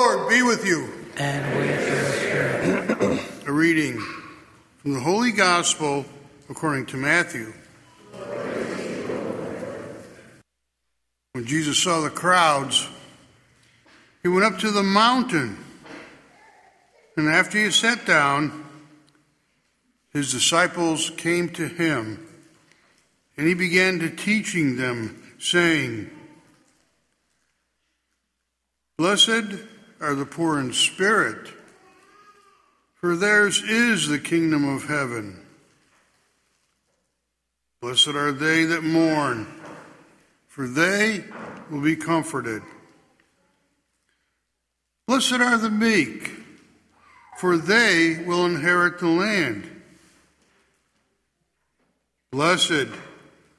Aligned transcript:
Lord 0.00 0.30
be 0.30 0.40
with 0.40 0.64
you. 0.64 0.88
and 1.18 1.58
with 1.58 1.86
your 1.86 2.04
spirit. 2.04 3.46
A 3.46 3.52
reading 3.52 4.00
from 4.78 4.94
the 4.94 5.00
Holy 5.00 5.30
Gospel 5.30 6.06
according 6.48 6.86
to 6.86 6.96
Matthew. 6.96 7.52
When 11.32 11.44
Jesus 11.44 11.76
saw 11.76 12.00
the 12.00 12.08
crowds, 12.08 12.88
he 14.22 14.28
went 14.28 14.46
up 14.46 14.58
to 14.60 14.70
the 14.70 14.82
mountain. 14.82 15.58
And 17.18 17.28
after 17.28 17.58
he 17.58 17.70
sat 17.70 18.06
down, 18.06 18.64
his 20.14 20.32
disciples 20.32 21.10
came 21.10 21.50
to 21.50 21.68
him, 21.68 22.26
and 23.36 23.46
he 23.46 23.52
began 23.52 23.98
to 23.98 24.08
teaching 24.08 24.78
them, 24.78 25.22
saying, 25.38 26.10
Blessed 28.96 29.68
are 30.00 30.14
the 30.14 30.26
poor 30.26 30.58
in 30.58 30.72
spirit, 30.72 31.52
for 32.94 33.16
theirs 33.16 33.62
is 33.62 34.08
the 34.08 34.18
kingdom 34.18 34.68
of 34.68 34.84
heaven. 34.84 35.46
Blessed 37.80 38.08
are 38.08 38.32
they 38.32 38.64
that 38.64 38.84
mourn, 38.84 39.46
for 40.48 40.66
they 40.66 41.24
will 41.70 41.80
be 41.80 41.96
comforted. 41.96 42.62
Blessed 45.06 45.32
are 45.32 45.56
the 45.56 45.70
meek, 45.70 46.30
for 47.38 47.56
they 47.56 48.22
will 48.26 48.44
inherit 48.44 48.98
the 48.98 49.08
land. 49.08 49.82
Blessed 52.30 52.88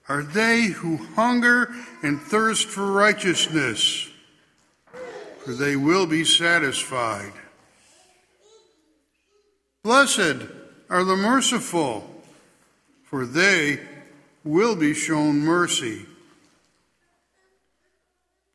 are 0.08 0.22
they 0.22 0.66
who 0.66 0.98
hunger 1.16 1.74
and 2.04 2.22
thirst 2.22 2.68
for 2.68 2.92
righteousness, 2.92 4.11
for 5.44 5.54
they 5.54 5.76
will 5.76 6.06
be 6.06 6.24
satisfied. 6.24 7.34
Blessed 9.84 10.38
are 10.90 11.04
the 11.04 11.16
merciful, 11.16 12.08
for 13.04 13.26
they 13.26 13.80
will 14.44 14.76
be 14.76 14.94
shown 14.94 15.40
mercy. 15.40 16.06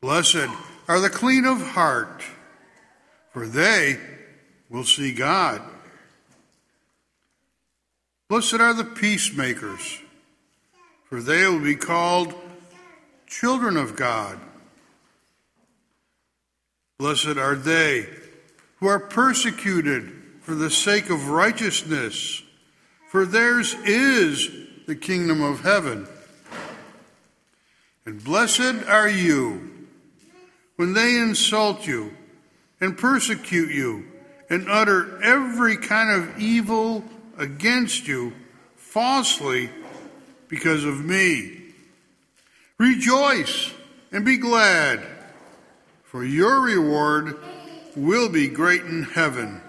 Blessed 0.01 0.47
are 0.87 0.99
the 0.99 1.09
clean 1.09 1.45
of 1.45 1.59
heart, 1.59 2.23
for 3.33 3.45
they 3.45 3.99
will 4.69 4.85
see 4.85 5.13
God. 5.13 5.61
Blessed 8.29 8.55
are 8.55 8.73
the 8.73 8.85
peacemakers, 8.85 9.99
for 11.09 11.21
they 11.21 11.45
will 11.47 11.59
be 11.59 11.75
called 11.75 12.33
children 13.25 13.75
of 13.75 13.95
God. 13.95 14.39
Blessed 17.07 17.37
are 17.37 17.55
they 17.55 18.05
who 18.81 18.87
are 18.87 18.99
persecuted 18.99 20.11
for 20.41 20.55
the 20.55 20.69
sake 20.69 21.09
of 21.09 21.29
righteousness, 21.29 22.43
for 23.09 23.25
theirs 23.25 23.75
is 23.85 24.49
the 24.87 24.95
kingdom 24.97 25.41
of 25.41 25.61
heaven. 25.61 26.05
And 28.05 28.21
blessed 28.21 28.85
are 28.89 29.07
you 29.07 29.87
when 30.75 30.91
they 30.91 31.17
insult 31.17 31.87
you 31.87 32.11
and 32.81 32.97
persecute 32.97 33.73
you 33.73 34.03
and 34.49 34.69
utter 34.69 35.23
every 35.23 35.77
kind 35.77 36.11
of 36.11 36.37
evil 36.37 37.05
against 37.37 38.05
you 38.05 38.33
falsely 38.75 39.69
because 40.49 40.83
of 40.83 41.05
me. 41.05 41.71
Rejoice 42.77 43.71
and 44.11 44.25
be 44.25 44.35
glad, 44.35 45.16
for 46.07 46.23
your 46.23 46.61
reward 46.61 47.37
will 47.97 48.29
be 48.29 48.47
great 48.47 48.81
in 48.83 49.03
heaven. 49.03 49.61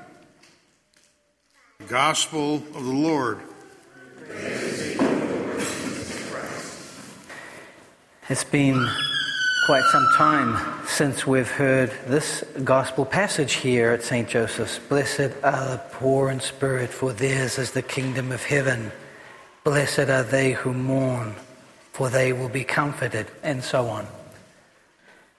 The 1.79 1.85
Gospel 1.87 2.57
of 2.57 2.85
the 2.85 2.93
Lord. 2.93 3.41
It's 8.29 8.45
been 8.45 8.89
quite 9.67 9.83
some 9.91 10.07
time 10.15 10.87
since 10.87 11.27
we've 11.27 11.51
heard 11.51 11.91
this 12.07 12.45
gospel 12.63 13.05
passage 13.05 13.55
here 13.55 13.91
at 13.91 14.05
St. 14.05 14.29
Joseph's. 14.29 14.79
Blessed 14.79 15.33
are 15.43 15.71
the 15.71 15.83
poor 15.91 16.31
in 16.31 16.39
spirit, 16.39 16.91
for 16.91 17.13
theirs 17.13 17.59
is 17.59 17.73
the 17.73 17.83
kingdom 17.83 18.31
of 18.31 18.45
heaven. 18.45 18.93
Blessed 19.65 20.09
are 20.09 20.23
they 20.23 20.53
who 20.53 20.73
mourn, 20.73 21.35
for 21.93 22.09
they 22.11 22.33
will 22.33 22.49
be 22.49 22.63
comforted, 22.63 23.27
and 23.43 23.65
so 23.65 23.89
on. 23.89 24.07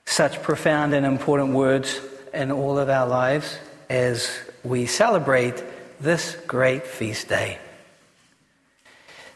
Such 0.09 0.41
profound 0.41 0.95
and 0.95 1.05
important 1.05 1.53
words 1.53 2.01
in 2.33 2.51
all 2.51 2.79
of 2.79 2.89
our 2.89 3.05
lives 3.05 3.59
as 3.91 4.27
we 4.63 4.87
celebrate 4.87 5.63
this 6.01 6.35
great 6.47 6.87
feast 6.87 7.29
day. 7.29 7.59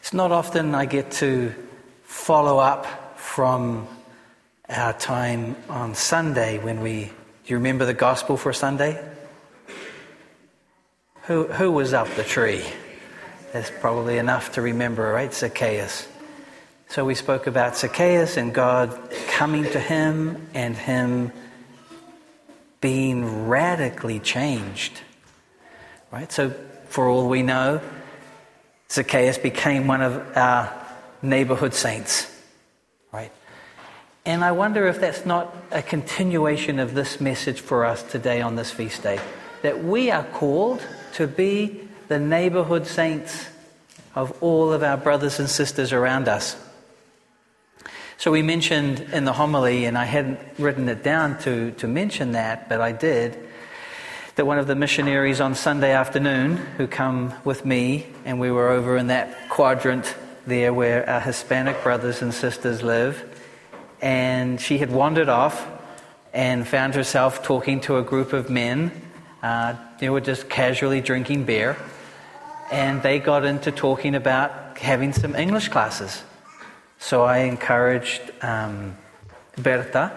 It's 0.00 0.12
not 0.12 0.32
often 0.32 0.74
I 0.74 0.86
get 0.86 1.12
to 1.22 1.54
follow 2.02 2.58
up 2.58 3.16
from 3.16 3.86
our 4.68 4.92
time 4.92 5.54
on 5.68 5.94
Sunday 5.94 6.58
when 6.58 6.80
we. 6.80 7.04
Do 7.04 7.12
you 7.46 7.56
remember 7.58 7.84
the 7.84 7.94
gospel 7.94 8.36
for 8.36 8.52
Sunday? 8.52 9.00
Who, 11.22 11.46
who 11.46 11.70
was 11.70 11.94
up 11.94 12.08
the 12.16 12.24
tree? 12.24 12.64
That's 13.52 13.70
probably 13.70 14.18
enough 14.18 14.54
to 14.54 14.60
remember, 14.60 15.12
right? 15.12 15.32
Zacchaeus. 15.32 16.08
So 16.88 17.04
we 17.04 17.14
spoke 17.14 17.46
about 17.46 17.76
Zacchaeus 17.76 18.36
and 18.36 18.54
God 18.54 18.98
coming 19.28 19.64
to 19.64 19.80
him 19.80 20.48
and 20.54 20.76
him 20.76 21.32
being 22.80 23.48
radically 23.48 24.20
changed. 24.20 25.00
Right? 26.10 26.30
So, 26.30 26.50
for 26.88 27.08
all 27.08 27.28
we 27.28 27.42
know, 27.42 27.80
Zacchaeus 28.90 29.38
became 29.38 29.86
one 29.86 30.02
of 30.02 30.36
our 30.36 30.72
neighborhood 31.22 31.74
saints. 31.74 32.30
Right? 33.10 33.32
And 34.26 34.44
I 34.44 34.52
wonder 34.52 34.86
if 34.86 35.00
that's 35.00 35.26
not 35.26 35.56
a 35.70 35.82
continuation 35.82 36.78
of 36.78 36.94
this 36.94 37.20
message 37.20 37.60
for 37.60 37.84
us 37.84 38.02
today 38.02 38.40
on 38.40 38.56
this 38.56 38.70
feast 38.70 39.02
day. 39.02 39.18
That 39.62 39.82
we 39.82 40.10
are 40.10 40.24
called 40.24 40.86
to 41.14 41.26
be 41.26 41.88
the 42.08 42.18
neighborhood 42.18 42.86
saints 42.86 43.48
of 44.14 44.36
all 44.42 44.72
of 44.72 44.82
our 44.82 44.96
brothers 44.96 45.40
and 45.40 45.48
sisters 45.48 45.92
around 45.92 46.28
us. 46.28 46.56
So 48.16 48.30
we 48.30 48.42
mentioned 48.42 49.00
in 49.12 49.24
the 49.24 49.32
homily, 49.32 49.84
and 49.84 49.98
I 49.98 50.04
hadn't 50.04 50.38
written 50.58 50.88
it 50.88 51.02
down 51.02 51.38
to, 51.40 51.72
to 51.72 51.88
mention 51.88 52.32
that, 52.32 52.68
but 52.68 52.80
I 52.80 52.92
did, 52.92 53.36
that 54.36 54.46
one 54.46 54.58
of 54.58 54.66
the 54.66 54.74
missionaries 54.74 55.40
on 55.40 55.54
Sunday 55.54 55.92
afternoon 55.92 56.56
who 56.56 56.86
come 56.86 57.34
with 57.44 57.64
me, 57.64 58.06
and 58.24 58.40
we 58.40 58.50
were 58.50 58.70
over 58.70 58.96
in 58.96 59.08
that 59.08 59.48
quadrant 59.48 60.14
there 60.46 60.72
where 60.72 61.08
our 61.08 61.20
Hispanic 61.20 61.82
brothers 61.82 62.22
and 62.22 62.32
sisters 62.32 62.82
live, 62.82 63.22
and 64.00 64.60
she 64.60 64.78
had 64.78 64.90
wandered 64.90 65.28
off 65.28 65.66
and 66.32 66.66
found 66.66 66.94
herself 66.94 67.42
talking 67.42 67.80
to 67.80 67.96
a 67.98 68.02
group 68.02 68.32
of 68.32 68.48
men. 68.48 68.90
Uh, 69.42 69.74
they 69.98 70.08
were 70.08 70.20
just 70.20 70.48
casually 70.48 71.00
drinking 71.00 71.44
beer, 71.44 71.76
and 72.70 73.02
they 73.02 73.18
got 73.18 73.44
into 73.44 73.70
talking 73.70 74.14
about 74.14 74.78
having 74.78 75.12
some 75.12 75.34
English 75.34 75.68
classes. 75.68 76.22
So 77.04 77.22
I 77.22 77.40
encouraged 77.40 78.22
um, 78.40 78.96
Berta, 79.58 80.10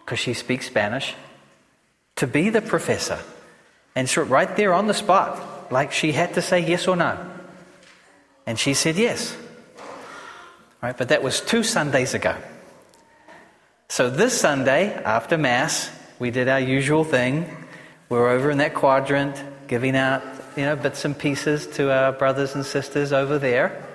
because 0.00 0.18
she 0.18 0.34
speaks 0.34 0.66
Spanish, 0.66 1.14
to 2.16 2.26
be 2.26 2.50
the 2.50 2.60
professor. 2.60 3.18
And 3.96 4.10
so 4.10 4.24
right 4.24 4.54
there 4.54 4.74
on 4.74 4.88
the 4.88 4.92
spot, 4.92 5.72
like 5.72 5.90
she 5.90 6.12
had 6.12 6.34
to 6.34 6.42
say 6.42 6.60
yes 6.60 6.86
or 6.86 6.96
no. 6.96 7.16
And 8.46 8.58
she 8.58 8.74
said 8.74 8.96
yes. 8.96 9.34
Right, 10.82 10.94
but 10.94 11.08
that 11.08 11.22
was 11.22 11.40
two 11.40 11.62
Sundays 11.62 12.12
ago. 12.12 12.36
So 13.88 14.10
this 14.10 14.38
Sunday, 14.38 14.92
after 14.92 15.38
Mass, 15.38 15.90
we 16.18 16.30
did 16.30 16.46
our 16.46 16.60
usual 16.60 17.04
thing. 17.04 17.46
We 18.10 18.18
were 18.18 18.28
over 18.28 18.50
in 18.50 18.58
that 18.58 18.74
quadrant, 18.74 19.42
giving 19.66 19.96
out 19.96 20.22
you 20.58 20.66
know, 20.66 20.76
bits 20.76 21.06
and 21.06 21.18
pieces 21.18 21.66
to 21.78 21.90
our 21.90 22.12
brothers 22.12 22.54
and 22.54 22.66
sisters 22.66 23.14
over 23.14 23.38
there. 23.38 23.87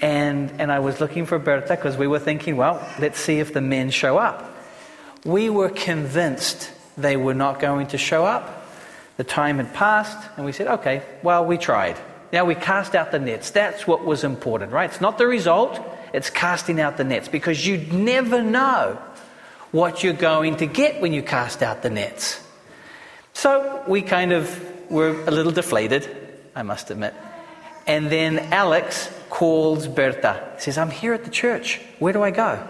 And, 0.00 0.52
and 0.58 0.72
I 0.72 0.78
was 0.78 1.00
looking 1.00 1.26
for 1.26 1.38
Berta 1.38 1.76
because 1.76 1.96
we 1.96 2.06
were 2.06 2.18
thinking, 2.18 2.56
well, 2.56 2.86
let's 2.98 3.20
see 3.20 3.38
if 3.38 3.52
the 3.52 3.60
men 3.60 3.90
show 3.90 4.16
up. 4.16 4.56
We 5.24 5.50
were 5.50 5.68
convinced 5.68 6.72
they 6.96 7.16
were 7.16 7.34
not 7.34 7.60
going 7.60 7.88
to 7.88 7.98
show 7.98 8.24
up. 8.24 8.66
The 9.18 9.24
time 9.24 9.58
had 9.58 9.74
passed, 9.74 10.16
and 10.36 10.46
we 10.46 10.52
said, 10.52 10.66
okay, 10.66 11.02
well, 11.22 11.44
we 11.44 11.58
tried. 11.58 11.98
Now 12.32 12.44
we 12.44 12.54
cast 12.54 12.94
out 12.94 13.10
the 13.10 13.18
nets. 13.18 13.50
That's 13.50 13.86
what 13.86 14.04
was 14.04 14.24
important, 14.24 14.72
right? 14.72 14.88
It's 14.88 15.00
not 15.00 15.18
the 15.18 15.26
result, 15.26 15.78
it's 16.14 16.30
casting 16.30 16.80
out 16.80 16.96
the 16.96 17.04
nets 17.04 17.28
because 17.28 17.66
you 17.66 17.76
never 17.92 18.42
know 18.42 18.98
what 19.72 20.02
you're 20.02 20.12
going 20.12 20.56
to 20.56 20.66
get 20.66 21.00
when 21.00 21.12
you 21.12 21.22
cast 21.22 21.62
out 21.62 21.82
the 21.82 21.90
nets. 21.90 22.42
So 23.32 23.84
we 23.86 24.02
kind 24.02 24.32
of 24.32 24.90
were 24.90 25.10
a 25.26 25.30
little 25.30 25.52
deflated, 25.52 26.08
I 26.54 26.62
must 26.62 26.90
admit. 26.90 27.14
And 27.90 28.08
then 28.08 28.38
Alex 28.52 29.10
calls 29.30 29.88
Berta. 29.88 30.52
He 30.54 30.60
says, 30.60 30.78
I'm 30.78 30.92
here 30.92 31.12
at 31.12 31.24
the 31.24 31.30
church. 31.30 31.80
Where 31.98 32.12
do 32.12 32.22
I 32.22 32.30
go? 32.30 32.64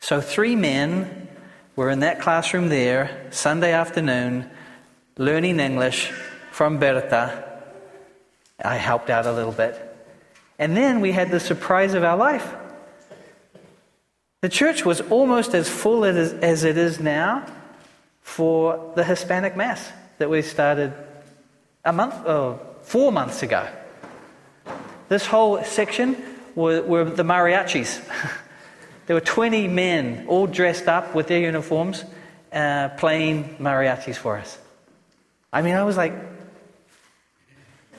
So 0.00 0.22
three 0.22 0.56
men 0.56 1.28
were 1.76 1.90
in 1.90 2.00
that 2.00 2.18
classroom 2.18 2.70
there, 2.70 3.26
Sunday 3.30 3.74
afternoon, 3.74 4.48
learning 5.18 5.60
English 5.60 6.10
from 6.52 6.78
Berta. 6.78 7.60
I 8.64 8.76
helped 8.76 9.10
out 9.10 9.26
a 9.26 9.32
little 9.32 9.52
bit. 9.52 9.74
And 10.58 10.74
then 10.74 11.02
we 11.02 11.12
had 11.12 11.30
the 11.30 11.38
surprise 11.38 11.92
of 11.92 12.02
our 12.02 12.16
life. 12.16 12.54
The 14.40 14.48
church 14.48 14.86
was 14.86 15.02
almost 15.02 15.54
as 15.54 15.68
full 15.68 16.06
as 16.06 16.64
it 16.64 16.78
is 16.78 16.98
now 16.98 17.44
for 18.22 18.94
the 18.96 19.04
Hispanic 19.04 19.54
Mass 19.54 19.92
that 20.16 20.30
we 20.30 20.40
started 20.40 20.94
a 21.84 21.92
month, 21.92 22.14
oh, 22.26 22.58
four 22.86 23.10
months 23.10 23.42
ago. 23.42 23.68
This 25.08 25.26
whole 25.26 25.62
section 25.64 26.16
were, 26.54 26.82
were 26.82 27.04
the 27.04 27.24
mariachis. 27.24 28.00
there 29.06 29.14
were 29.14 29.20
20 29.20 29.66
men 29.66 30.26
all 30.28 30.46
dressed 30.46 30.86
up 30.86 31.12
with 31.12 31.26
their 31.26 31.40
uniforms 31.40 32.04
uh, 32.52 32.90
playing 32.90 33.56
mariachis 33.58 34.16
for 34.16 34.38
us. 34.38 34.56
I 35.52 35.62
mean, 35.62 35.74
I 35.74 35.82
was 35.82 35.96
like, 35.96 36.12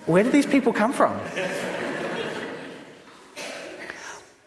where 0.06 0.24
did 0.24 0.31
these 0.31 0.45
people 0.45 0.72
come 0.72 0.94
from? 0.94 1.19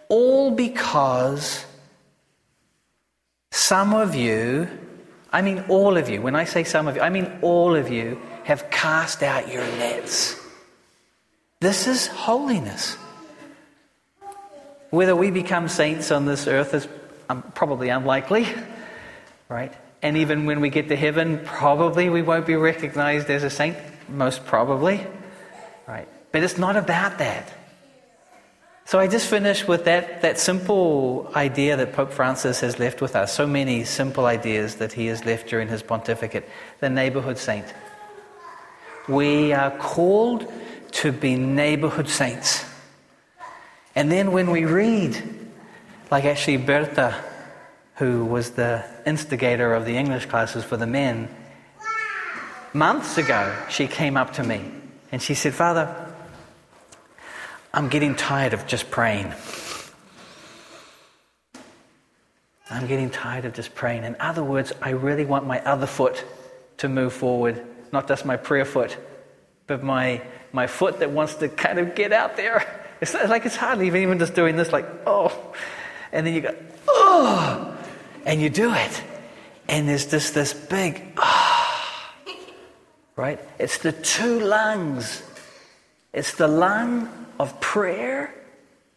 all 0.09 0.53
because 0.53 1.67
some 3.51 3.93
of 3.93 4.15
you, 4.15 4.69
I 5.33 5.43
mean 5.43 5.65
all 5.69 5.97
of 5.97 6.09
you, 6.09 6.23
when 6.23 6.35
I 6.35 6.45
say 6.45 6.65
some 6.65 6.89
of 6.89 6.97
you, 6.97 7.03
I 7.03 7.11
mean 7.11 7.39
all 7.43 7.77
of 7.77 7.91
you 7.91 8.21
have 8.45 8.71
cast 8.71 9.23
out 9.23 9.53
your 9.53 9.65
nets. 9.79 10.37
This 11.61 11.87
is 11.87 12.07
holiness. 12.07 12.97
Whether 14.91 15.15
we 15.15 15.31
become 15.31 15.69
saints 15.69 16.11
on 16.11 16.27
this 16.27 16.49
earth 16.49 16.75
is 16.75 16.89
um, 17.29 17.43
probably 17.55 17.91
unlikely, 17.91 18.47
right? 19.49 19.73
And 20.03 20.17
even 20.17 20.47
when 20.47 20.61
we 20.61 20.71
get 20.71 20.89
to 20.89 20.97
heaven, 20.97 21.41
probably 21.45 22.09
we 22.09 22.23
won't 22.23 22.47
be 22.47 22.57
recognized 22.57 23.31
as 23.31 23.45
a 23.45 23.51
saint, 23.51 23.77
most 24.09 24.47
probably, 24.47 25.07
right? 25.87 26.09
But 26.33 26.43
it's 26.43 26.59
not 26.59 26.77
about 26.77 27.19
that. 27.19 27.53
So 28.91 28.99
I 28.99 29.07
just 29.07 29.29
finished 29.29 29.69
with 29.69 29.85
that, 29.85 30.23
that 30.23 30.37
simple 30.37 31.31
idea 31.37 31.77
that 31.77 31.93
Pope 31.93 32.11
Francis 32.13 32.59
has 32.59 32.81
left 32.81 33.01
with 33.01 33.15
us. 33.15 33.33
So 33.33 33.47
many 33.47 33.85
simple 33.85 34.27
ideas 34.27 34.75
that 34.79 34.93
he 34.93 35.07
has 35.07 35.25
left 35.25 35.47
during 35.47 35.69
his 35.69 35.81
pontificate. 35.81 36.49
The 36.81 36.91
neighborhood 36.91 37.39
saint. 37.39 37.73
We 39.07 39.53
are 39.53 39.71
called 39.71 40.53
to 40.91 41.13
be 41.13 41.37
neighborhood 41.37 42.09
saints. 42.09 42.65
And 43.95 44.11
then 44.11 44.33
when 44.33 44.51
we 44.51 44.65
read, 44.65 45.23
like 46.11 46.25
actually 46.25 46.57
Bertha, 46.57 47.15
who 47.95 48.25
was 48.25 48.51
the 48.51 48.85
instigator 49.07 49.73
of 49.73 49.85
the 49.85 49.97
English 49.97 50.27
classes 50.27 50.65
for 50.65 50.77
the 50.77 50.89
men, 50.89 51.29
months 52.75 53.19
ago 53.19 53.57
she 53.69 53.87
came 53.87 54.17
up 54.17 54.33
to 54.33 54.43
me 54.43 54.69
and 55.13 55.23
she 55.23 55.35
said, 55.35 55.55
Father, 55.55 56.10
I'm 57.73 57.89
getting 57.89 58.17
tired 58.17 58.53
of 58.53 58.67
just 58.67 58.91
praying. 58.91 59.33
I'm 62.69 62.87
getting 62.87 63.11
tired 63.11 63.45
of 63.45 63.55
just 63.55 63.75
praying. 63.75 64.05
In 64.05 64.17
other 64.21 64.43
words, 64.43 64.73
I 64.81 64.91
really 64.91 65.25
want 65.25 65.47
my 65.47 65.61
other 65.65 65.87
foot 65.87 66.25
to 66.79 66.89
move 66.89 67.13
forward, 67.13 67.65
not 67.93 68.09
just 68.09 68.25
my 68.25 68.37
prayer 68.37 68.65
foot, 68.65 68.97
but 69.67 69.83
my, 69.83 70.23
my 70.53 70.67
foot 70.67 71.01
that 71.01 71.11
wants 71.11 71.35
to 71.37 71.49
kind 71.49 71.79
of 71.79 71.95
get 71.95 72.13
out 72.13 72.37
there. 72.37 72.65
It's 73.01 73.15
like 73.15 73.47
it's 73.47 73.57
hardly 73.57 73.87
even 73.87 74.19
just 74.19 74.35
doing 74.35 74.57
this, 74.57 74.73
like, 74.73 74.87
oh. 75.07 75.55
And 76.13 76.27
then 76.27 76.35
you 76.35 76.43
go, 76.43 76.55
oh. 76.87 77.77
And 78.27 78.41
you 78.41 78.51
do 78.51 78.75
it. 78.75 79.03
And 79.69 79.89
there's 79.89 80.07
just 80.07 80.35
this 80.35 80.53
big, 80.53 81.15
ah. 81.17 82.15
Oh. 82.27 82.37
Right? 83.17 83.41
It's 83.59 83.79
the 83.79 83.93
two 83.93 84.41
lungs. 84.41 85.23
It's 86.13 86.35
the 86.35 86.49
lung 86.49 87.09
of 87.39 87.61
prayer, 87.61 88.35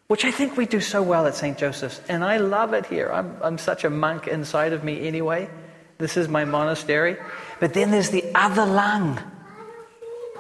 which 0.08 0.26
I 0.26 0.32
think 0.32 0.58
we 0.58 0.66
do 0.66 0.80
so 0.80 1.04
well 1.04 1.28
at 1.28 1.36
St. 1.36 1.58
Joseph's. 1.58 2.02
And 2.10 2.24
I 2.24 2.38
love 2.38 2.74
it 2.74 2.86
here. 2.86 3.12
I'm, 3.12 3.38
I'm 3.42 3.58
such 3.58 3.84
a 3.84 3.90
monk 3.90 4.28
inside 4.28 4.74
of 4.74 4.84
me 4.84 5.08
anyway. 5.08 5.50
This 5.98 6.18
is 6.18 6.28
my 6.28 6.44
monastery. 6.44 7.18
But 7.60 7.74
then 7.74 7.92
there's 7.92 8.10
the 8.10 8.26
other 8.34 8.66
lung. 8.66 9.20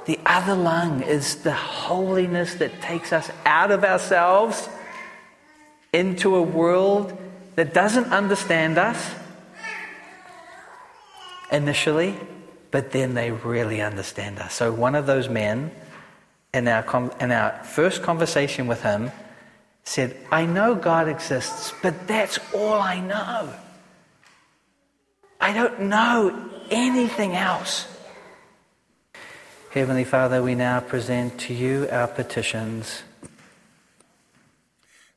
The 0.06 0.20
other 0.25 0.56
lung 0.56 1.02
is 1.04 1.36
the 1.44 1.54
holiness 1.54 2.56
that 2.56 2.81
takes 2.81 3.14
us 3.14 3.30
out 3.46 3.72
of 3.72 3.84
ourselves 3.84 4.68
into 5.94 6.36
a 6.36 6.42
world 6.42 7.18
that 7.56 7.74
doesn't 7.74 8.12
understand 8.12 8.78
us 8.78 9.14
initially, 11.52 12.18
but 12.72 12.92
then 12.92 13.14
they 13.14 13.31
really 13.31 13.80
understand 13.80 14.40
us. 14.40 14.56
So, 14.56 14.74
one 14.74 14.96
of 14.96 15.06
those 15.06 15.30
men 15.30 15.72
in 16.54 16.68
our, 16.68 17.12
in 17.20 17.32
our 17.32 17.64
first 17.64 18.04
conversation 18.04 18.68
with 18.68 18.82
him, 18.84 19.12
said, 19.84 20.16
I 20.32 20.46
know 20.46 20.76
God 20.76 21.08
exists, 21.08 21.74
but 21.82 22.08
that's 22.08 22.40
all 22.54 22.80
I 22.80 23.00
know. 23.00 23.54
I 25.42 25.54
don't 25.54 25.82
know 25.82 26.50
anything 26.70 27.36
else. 27.36 27.88
Heavenly 29.72 30.04
Father, 30.04 30.42
we 30.44 30.56
now 30.56 30.80
present 30.80 31.40
to 31.42 31.54
you 31.54 31.88
our 31.92 32.08
petitions. 32.08 33.02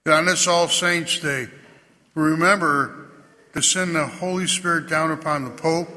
on 0.06 0.24
this 0.24 0.48
All 0.48 0.66
Saints' 0.66 1.20
Day, 1.20 1.48
remember 2.14 3.10
to 3.52 3.62
send 3.62 3.94
the 3.94 4.06
Holy 4.06 4.46
Spirit 4.46 4.88
down 4.88 5.10
upon 5.10 5.44
the 5.44 5.50
Pope, 5.50 5.88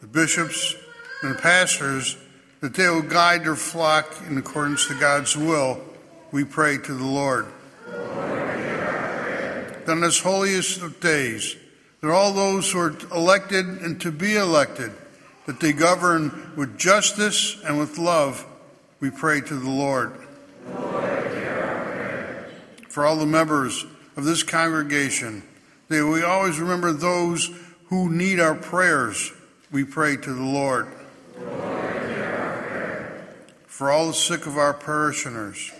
the 0.00 0.06
bishops, 0.06 0.74
and 1.22 1.34
the 1.34 1.38
pastors 1.38 2.16
that 2.60 2.74
they 2.74 2.88
will 2.88 3.02
guide 3.02 3.44
their 3.44 3.56
flock 3.56 4.14
in 4.28 4.38
accordance 4.38 4.86
to 4.86 4.94
God's 4.98 5.36
will, 5.36 5.80
we 6.32 6.44
pray 6.44 6.78
to 6.78 6.94
the 6.94 7.04
Lord. 7.04 7.46
Then, 9.86 10.00
this 10.00 10.20
holiest 10.20 10.82
of 10.82 10.98
days, 10.98 11.56
that 12.00 12.10
all 12.10 12.32
those 12.32 12.72
who 12.72 12.78
are 12.80 12.96
elected 13.14 13.66
and 13.66 14.00
to 14.00 14.10
be 14.10 14.36
elected, 14.36 14.92
that 15.46 15.60
they 15.60 15.72
govern 15.72 16.52
with 16.56 16.76
justice 16.76 17.56
and 17.64 17.78
with 17.78 17.96
love, 17.96 18.44
we 18.98 19.10
pray 19.10 19.40
to 19.40 19.54
the 19.54 19.70
Lord. 19.70 20.12
For 22.88 23.06
all 23.06 23.16
the 23.16 23.26
members 23.26 23.84
of 24.16 24.24
this 24.24 24.42
congregation, 24.42 25.44
that 25.88 26.04
we 26.04 26.22
always 26.22 26.58
remember 26.58 26.92
those 26.92 27.50
who 27.88 28.10
need 28.10 28.40
our 28.40 28.54
prayers, 28.54 29.32
we 29.70 29.84
pray 29.84 30.16
to 30.16 30.32
the 30.32 30.42
Lord. 30.42 30.88
Lord 31.38 31.65
for 33.76 33.92
all 33.92 34.06
the 34.06 34.14
sick 34.14 34.46
of 34.46 34.56
our 34.56 34.72
parishioners, 34.72 35.70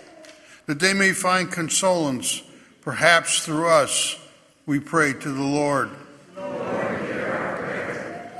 that 0.66 0.78
they 0.78 0.92
may 0.92 1.12
find 1.12 1.50
consolence, 1.50 2.42
perhaps 2.82 3.42
through 3.42 3.66
us, 3.66 4.18
we 4.66 4.78
pray 4.78 5.14
to 5.14 5.32
the 5.32 5.42
Lord. 5.42 5.88
Lord 6.36 7.00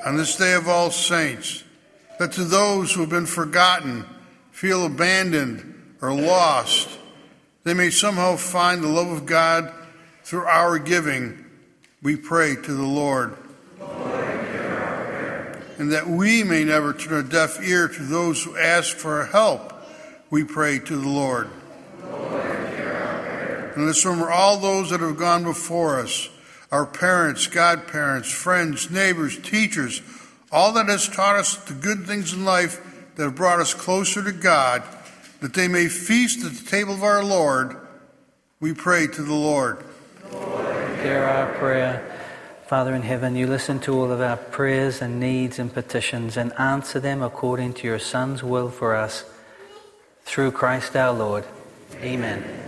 On 0.05 0.19
this 0.19 0.37
day 0.37 0.53
of 0.53 0.69
all 0.69 0.91
saints, 0.91 1.65
that 2.19 2.33
to 2.33 2.45
those 2.45 2.93
who 2.93 3.01
have 3.01 3.09
been 3.09 3.25
forgotten, 3.25 4.05
feel 4.51 4.85
abandoned, 4.85 5.97
or 6.03 6.13
lost, 6.13 6.91
they 7.65 7.73
may 7.73 7.89
somehow 7.89 8.37
find 8.37 8.85
the 8.85 8.89
love 8.89 9.09
of 9.09 9.25
God 9.25 9.73
through 10.23 10.45
our 10.45 10.79
giving, 10.79 11.47
we 12.03 12.15
pray 12.15 12.57
to 12.57 12.73
the 12.75 12.83
Lord 12.83 13.35
and 15.79 15.93
that 15.93 16.07
we 16.07 16.43
may 16.43 16.65
never 16.65 16.93
turn 16.93 17.25
a 17.25 17.29
deaf 17.29 17.63
ear 17.63 17.89
to 17.89 18.03
those 18.03 18.43
who 18.43 18.57
ask 18.57 18.97
for 18.97 19.25
help, 19.27 19.73
we 20.31 20.45
pray 20.45 20.79
to 20.79 20.97
the 20.97 21.09
Lord. 21.09 21.51
Lord 22.03 22.57
and 23.77 23.87
let's 23.87 24.05
remember 24.07 24.31
all 24.31 24.57
those 24.57 24.89
that 24.91 25.01
have 25.01 25.19
gone 25.19 25.45
before 25.45 26.01
us 26.01 26.31
our 26.73 26.87
parents, 26.87 27.47
godparents, 27.47 28.31
friends, 28.33 28.91
neighbors, 28.91 29.39
teachers, 29.39 30.03
all 30.51 30.73
that 30.73 30.89
has 30.89 31.09
taught 31.09 31.37
us 31.37 31.55
the 31.57 31.75
good 31.75 32.07
things 32.07 32.33
in 32.33 32.45
life 32.45 32.81
that 33.15 33.23
have 33.23 33.37
brought 33.37 33.61
us 33.61 33.73
closer 33.73 34.23
to 34.23 34.33
God, 34.33 34.83
that 35.41 35.55
they 35.55 35.69
may 35.69 35.87
feast 35.87 36.45
at 36.45 36.53
the 36.53 36.69
table 36.69 36.95
of 36.95 37.05
our 37.05 37.23
Lord, 37.23 37.77
we 38.59 38.75
pray 38.75 39.07
to 39.07 39.23
the 39.23 39.35
Lord. 39.35 39.85
Lord 40.33 40.99
hear 40.99 41.23
our 41.23 41.53
prayer. 41.55 42.16
Father 42.67 42.97
in 42.97 43.03
heaven, 43.03 43.37
you 43.37 43.47
listen 43.47 43.79
to 43.79 43.95
all 43.95 44.11
of 44.11 44.21
our 44.21 44.37
prayers 44.37 45.01
and 45.01 45.21
needs 45.21 45.61
and 45.61 45.73
petitions 45.73 46.37
and 46.37 46.53
answer 46.59 46.99
them 46.99 47.23
according 47.23 47.73
to 47.75 47.87
your 47.87 48.01
Son's 48.01 48.43
will 48.43 48.71
for 48.71 48.97
us 48.97 49.25
through 50.25 50.51
Christ 50.51 50.97
our 50.97 51.13
Lord. 51.13 51.45
Amen. 52.03 52.66